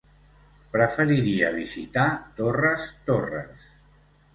[0.75, 2.09] Preferiria visitar
[2.41, 3.73] Torres Torres.